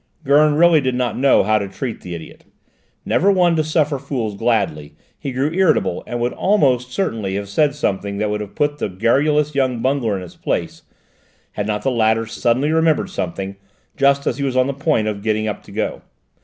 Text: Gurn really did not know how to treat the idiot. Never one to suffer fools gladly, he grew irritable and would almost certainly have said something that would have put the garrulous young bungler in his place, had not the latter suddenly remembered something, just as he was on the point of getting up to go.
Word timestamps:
Gurn 0.23 0.55
really 0.55 0.81
did 0.81 0.95
not 0.95 1.15
know 1.15 1.43
how 1.43 1.59
to 1.59 1.67
treat 1.67 2.01
the 2.01 2.15
idiot. 2.15 2.43
Never 3.05 3.31
one 3.31 3.55
to 3.55 3.63
suffer 3.63 3.99
fools 3.99 4.33
gladly, 4.33 4.95
he 5.15 5.31
grew 5.31 5.51
irritable 5.51 6.03
and 6.07 6.19
would 6.19 6.33
almost 6.33 6.91
certainly 6.91 7.35
have 7.35 7.47
said 7.47 7.75
something 7.75 8.17
that 8.17 8.31
would 8.31 8.41
have 8.41 8.55
put 8.55 8.79
the 8.79 8.89
garrulous 8.89 9.53
young 9.53 9.79
bungler 9.83 10.15
in 10.15 10.23
his 10.23 10.35
place, 10.35 10.81
had 11.51 11.67
not 11.67 11.83
the 11.83 11.91
latter 11.91 12.25
suddenly 12.25 12.71
remembered 12.71 13.11
something, 13.11 13.57
just 13.95 14.25
as 14.25 14.39
he 14.39 14.43
was 14.43 14.57
on 14.57 14.65
the 14.65 14.73
point 14.73 15.07
of 15.07 15.21
getting 15.21 15.47
up 15.47 15.61
to 15.61 15.71
go. 15.71 16.01